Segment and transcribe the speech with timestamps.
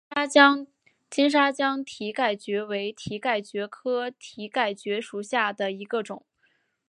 [1.11, 6.25] 金沙江蹄盖蕨为蹄盖蕨科蹄盖蕨属下的一个种。